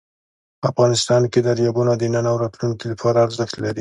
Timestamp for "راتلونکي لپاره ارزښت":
2.43-3.55